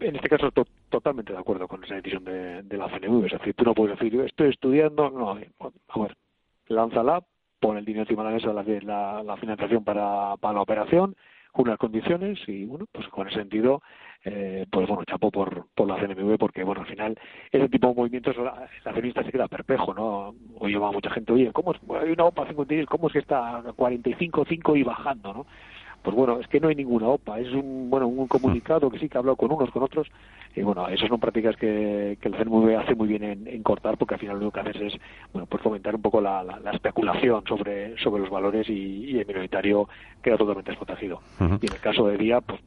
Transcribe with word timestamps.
en 0.00 0.16
este 0.16 0.28
caso 0.28 0.50
totalmente 0.88 1.32
de 1.32 1.38
acuerdo 1.38 1.68
con 1.68 1.82
esa 1.84 1.94
decisión 1.96 2.24
de, 2.24 2.76
la 2.76 2.88
CNV. 2.88 3.26
Es 3.26 3.32
decir, 3.32 3.54
tú 3.54 3.64
no 3.64 3.74
puedes 3.74 3.98
decir, 3.98 4.20
estoy 4.20 4.50
estudiando, 4.50 5.10
no, 5.10 5.30
a 5.30 5.34
ver, 5.34 6.16
lánzala, 6.68 7.22
pon 7.60 7.76
el 7.76 7.84
dinero 7.84 8.02
encima 8.02 8.22
de 8.24 8.28
la 8.28 8.34
mesa, 8.34 9.22
la, 9.24 9.36
financiación 9.36 9.84
para, 9.84 10.36
para 10.38 10.54
la 10.54 10.62
operación, 10.62 11.16
unas 11.54 11.78
condiciones 11.78 12.38
y, 12.46 12.64
bueno, 12.64 12.86
pues 12.90 13.06
con 13.08 13.28
ese 13.28 13.38
sentido, 13.38 13.82
eh, 14.24 14.66
pues 14.70 14.88
bueno, 14.88 15.04
chapo 15.04 15.30
por, 15.30 15.66
por 15.74 15.86
la 15.86 15.96
CNMV 15.96 16.38
porque, 16.38 16.64
bueno, 16.64 16.82
al 16.82 16.86
final 16.86 17.18
ese 17.50 17.68
tipo 17.68 17.88
de 17.88 17.94
movimientos, 17.94 18.36
la, 18.38 18.68
accionista 18.84 19.22
se 19.22 19.32
queda 19.32 19.48
perplejo, 19.48 19.92
¿no? 19.92 20.34
Hoy 20.58 20.74
va 20.74 20.92
mucha 20.92 21.10
gente, 21.10 21.32
oye, 21.32 21.52
¿cómo 21.52 21.72
es? 21.72 21.80
Hay 22.00 22.10
una 22.10 22.24
OPA 22.24 22.48
56, 22.48 22.86
¿cómo 22.86 23.08
es 23.08 23.12
que 23.12 23.18
está 23.18 23.58
a 23.58 23.62
45.5 23.64 24.78
y 24.78 24.82
bajando, 24.82 25.34
no? 25.34 25.46
Pues 26.02 26.16
bueno, 26.16 26.40
es 26.40 26.48
que 26.48 26.60
no 26.60 26.68
hay 26.68 26.74
ninguna 26.74 27.08
OPA, 27.08 27.38
es 27.38 27.52
un, 27.52 27.88
bueno, 27.88 28.08
un 28.08 28.26
comunicado 28.26 28.90
que 28.90 28.98
sí 28.98 29.08
que 29.08 29.16
ha 29.16 29.20
hablado 29.20 29.36
con 29.36 29.52
unos, 29.52 29.70
con 29.70 29.82
otros, 29.82 30.08
y 30.54 30.62
bueno, 30.62 30.86
esas 30.88 31.08
son 31.08 31.20
prácticas 31.20 31.56
que, 31.56 32.18
que 32.20 32.28
el 32.28 32.34
CNMV 32.34 32.76
hace 32.76 32.94
muy 32.94 33.08
bien 33.08 33.22
en, 33.22 33.62
cortar, 33.62 33.96
porque 33.96 34.14
al 34.14 34.20
final 34.20 34.36
lo 34.36 34.42
único 34.42 34.52
que 34.52 34.68
haces 34.68 34.94
es, 34.94 35.00
bueno, 35.32 35.46
pues 35.46 35.62
fomentar 35.62 35.94
un 35.94 36.02
poco 36.02 36.20
la, 36.20 36.44
especulación 36.72 37.44
sobre, 37.46 37.96
sobre 37.98 38.22
los 38.22 38.30
valores 38.30 38.68
y, 38.68 39.18
el 39.18 39.26
minoritario 39.26 39.88
queda 40.22 40.36
totalmente 40.36 40.72
desprotegido. 40.72 41.20
Y 41.38 41.66
en 41.66 41.72
el 41.72 41.80
caso 41.80 42.06
de 42.08 42.16
Día, 42.18 42.40
pues 42.40 42.60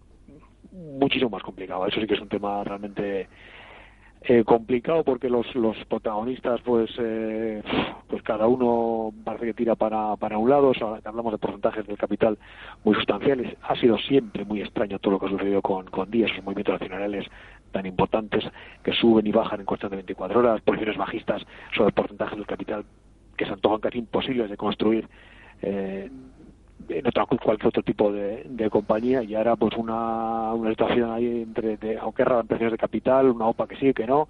muchísimo 0.71 1.29
más 1.29 1.43
complicado. 1.43 1.85
Eso 1.87 1.99
sí 1.99 2.07
que 2.07 2.15
es 2.15 2.21
un 2.21 2.29
tema 2.29 2.63
realmente 2.63 3.27
eh, 4.27 4.43
complicado 4.43 5.03
porque 5.03 5.29
los, 5.29 5.53
los 5.55 5.77
protagonistas 5.85 6.59
pues 6.61 6.89
eh, 6.97 7.61
pues 8.07 8.23
cada 8.23 8.47
uno 8.47 9.13
parece 9.23 9.45
que 9.45 9.53
tira 9.53 9.75
para, 9.75 10.15
para 10.15 10.37
un 10.37 10.49
lado. 10.49 10.71
Hablamos 11.03 11.31
de 11.31 11.37
porcentajes 11.37 11.85
del 11.85 11.97
capital 11.97 12.37
muy 12.83 12.95
sustanciales. 12.95 13.55
Ha 13.61 13.75
sido 13.75 13.97
siempre 13.99 14.43
muy 14.43 14.61
extraño 14.61 14.97
todo 14.97 15.13
lo 15.13 15.19
que 15.19 15.27
ha 15.27 15.29
sucedido 15.29 15.61
con, 15.61 15.85
con 15.87 16.09
días 16.09 16.31
esos 16.31 16.43
movimientos 16.43 16.81
nacionales 16.81 17.25
tan 17.71 17.85
importantes 17.85 18.43
que 18.83 18.93
suben 18.93 19.27
y 19.27 19.31
bajan 19.31 19.59
en 19.59 19.65
cuestión 19.65 19.91
de 19.91 19.97
24 19.97 20.39
horas. 20.39 20.61
Posiciones 20.61 20.97
bajistas 20.97 21.43
sobre 21.75 21.91
porcentajes 21.91 22.37
del 22.37 22.47
capital 22.47 22.83
que 23.37 23.45
se 23.45 23.51
antojan 23.51 23.79
casi 23.79 23.99
imposibles 23.99 24.49
de 24.49 24.57
construir 24.57 25.07
eh, 25.61 26.09
en 26.89 27.07
otra 27.07 27.25
cualquier 27.25 27.67
otro 27.67 27.83
tipo 27.83 28.11
de, 28.11 28.69
compañía 28.69 29.23
y 29.23 29.35
ahora 29.35 29.55
pues 29.55 29.75
una, 29.77 30.53
una 30.53 30.69
situación 30.71 31.11
ahí 31.11 31.43
entre 31.43 31.77
de, 31.77 31.97
aunque 31.97 32.25
rara 32.25 32.43
precios 32.43 32.71
de 32.71 32.77
capital 32.77 33.29
una 33.29 33.47
OPA 33.47 33.67
que 33.67 33.75
sí 33.77 33.93
que 33.93 34.07
no. 34.07 34.27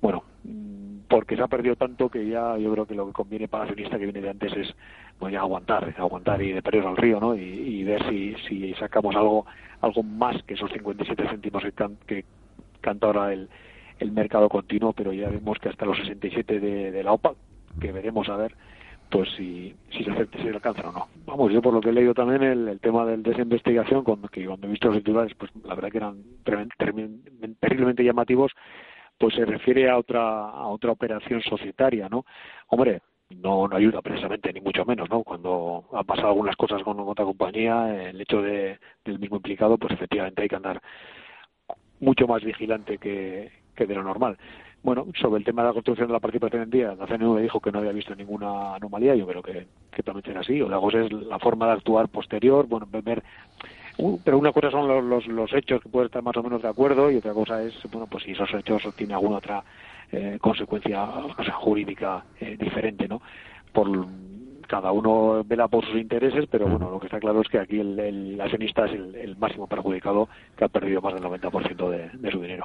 Bueno 0.00 0.24
mm, 0.44 0.98
porque 1.08 1.36
se 1.36 1.42
ha 1.42 1.48
perdido 1.48 1.76
tanto 1.76 2.08
que 2.08 2.26
ya 2.26 2.56
yo 2.56 2.72
creo 2.72 2.86
que 2.86 2.94
lo 2.94 3.06
que 3.06 3.12
conviene 3.12 3.48
para 3.48 3.64
el 3.64 3.70
accionista 3.70 3.98
que 3.98 4.04
viene 4.04 4.20
de 4.20 4.30
antes 4.30 4.52
es 4.56 4.74
pues 5.18 5.32
ya 5.32 5.40
aguantar 5.40 5.94
aguantar 5.98 6.40
y 6.42 6.52
de 6.52 6.62
perder 6.62 6.86
al 6.86 6.96
río 6.96 7.20
no 7.20 7.34
y, 7.34 7.84
ver 7.84 8.08
si, 8.08 8.34
si 8.48 8.74
sacamos 8.74 9.14
algo 9.14 9.46
algo 9.80 10.02
más 10.02 10.42
que 10.44 10.54
esos 10.54 10.70
57 10.72 11.28
céntimos 11.28 11.62
que, 11.62 11.72
que 12.06 12.24
canta 12.80 13.06
ahora 13.06 13.32
el, 13.32 13.48
el 13.98 14.12
mercado 14.12 14.48
continuo 14.48 14.92
pero 14.92 15.12
ya 15.12 15.28
vemos 15.28 15.58
que 15.58 15.68
hasta 15.68 15.86
los 15.86 15.98
67 15.98 16.60
de, 16.60 16.90
de 16.90 17.02
la 17.02 17.12
OPA 17.12 17.34
que 17.80 17.92
veremos 17.92 18.28
a 18.28 18.36
ver 18.36 18.54
pues 19.10 19.28
si, 19.36 19.74
si 19.90 20.04
se 20.04 20.10
acepta, 20.10 20.38
si 20.38 20.44
se 20.44 20.50
alcanza 20.50 20.88
o 20.88 20.92
no. 20.92 21.06
Vamos, 21.26 21.52
yo 21.52 21.62
por 21.62 21.74
lo 21.74 21.80
que 21.80 21.90
he 21.90 21.92
leído 21.92 22.14
también 22.14 22.42
el, 22.42 22.68
el 22.68 22.80
tema 22.80 23.04
del 23.04 23.22
desinvestigación, 23.22 24.02
cuando, 24.04 24.28
que 24.28 24.44
cuando 24.46 24.66
he 24.66 24.70
visto 24.70 24.88
los 24.88 24.98
titulares, 24.98 25.34
pues 25.34 25.50
la 25.64 25.74
verdad 25.74 25.90
que 25.90 25.98
eran 25.98 26.68
terriblemente 27.60 28.04
llamativos, 28.04 28.52
pues 29.18 29.34
se 29.34 29.44
refiere 29.44 29.88
a 29.88 29.98
otra, 29.98 30.48
a 30.48 30.66
otra 30.66 30.92
operación 30.92 31.40
societaria, 31.42 32.08
¿no? 32.08 32.24
Hombre, 32.68 33.00
no, 33.30 33.68
no 33.68 33.76
ayuda 33.76 34.02
precisamente, 34.02 34.52
ni 34.52 34.60
mucho 34.60 34.84
menos, 34.84 35.08
¿no? 35.08 35.22
Cuando 35.22 35.84
han 35.92 36.04
pasado 36.04 36.28
algunas 36.28 36.56
cosas 36.56 36.82
con 36.82 36.98
otra 37.00 37.24
compañía, 37.24 38.08
el 38.08 38.20
hecho 38.20 38.42
de, 38.42 38.78
del 39.04 39.18
mismo 39.18 39.36
implicado, 39.36 39.78
pues 39.78 39.92
efectivamente 39.92 40.42
hay 40.42 40.48
que 40.48 40.56
andar 40.56 40.80
mucho 42.00 42.26
más 42.26 42.42
vigilante 42.44 42.98
que, 42.98 43.50
que 43.74 43.86
de 43.86 43.94
lo 43.94 44.02
normal. 44.02 44.36
Bueno, 44.84 45.06
sobre 45.18 45.38
el 45.38 45.44
tema 45.44 45.62
de 45.62 45.68
la 45.68 45.72
construcción 45.72 46.08
de 46.08 46.12
la 46.12 46.20
participación 46.20 46.62
en 46.64 46.70
día, 46.70 46.94
la 46.94 47.06
CNV 47.06 47.40
dijo 47.40 47.58
que 47.58 47.72
no 47.72 47.78
había 47.78 47.92
visto 47.92 48.14
ninguna 48.14 48.74
anomalía, 48.74 49.14
yo 49.14 49.26
creo 49.26 49.42
que, 49.42 49.66
también 50.04 50.24
será 50.26 50.40
así. 50.40 50.60
O 50.60 50.68
la 50.68 50.78
cosa 50.78 51.00
es 51.00 51.10
la 51.10 51.38
forma 51.38 51.66
de 51.66 51.72
actuar 51.72 52.08
posterior, 52.08 52.66
bueno, 52.66 52.86
ver 52.90 53.22
pero 54.24 54.38
una 54.38 54.52
cosa 54.52 54.70
son 54.70 55.08
los, 55.08 55.26
los, 55.26 55.52
hechos 55.54 55.80
que 55.80 55.88
pueden 55.88 56.06
estar 56.06 56.22
más 56.22 56.36
o 56.36 56.42
menos 56.42 56.60
de 56.60 56.68
acuerdo 56.68 57.10
y 57.10 57.16
otra 57.16 57.32
cosa 57.32 57.62
es, 57.62 57.72
bueno, 57.90 58.06
pues 58.10 58.24
si 58.24 58.32
esos 58.32 58.52
hechos 58.52 58.82
tienen 58.96 59.14
alguna 59.14 59.38
otra 59.38 59.64
eh, 60.12 60.36
consecuencia 60.40 61.06
jurídica 61.52 62.24
eh, 62.40 62.56
diferente, 62.58 63.08
¿no? 63.08 63.22
Por 63.72 64.06
cada 64.66 64.92
uno 64.92 65.44
vela 65.44 65.68
por 65.68 65.84
sus 65.86 65.96
intereses, 65.96 66.46
pero 66.50 66.66
bueno, 66.66 66.90
lo 66.90 66.98
que 66.98 67.06
está 67.06 67.20
claro 67.20 67.40
es 67.40 67.48
que 67.48 67.58
aquí 67.58 67.80
el, 67.80 67.98
el 67.98 68.40
accionista 68.40 68.84
es 68.86 68.92
el, 68.92 69.36
máximo 69.38 69.66
perjudicado 69.66 70.28
que 70.56 70.64
ha 70.64 70.68
perdido 70.68 71.00
más 71.00 71.14
del 71.14 71.22
90% 71.22 71.88
de, 71.88 72.10
de 72.12 72.30
su 72.30 72.40
dinero. 72.40 72.62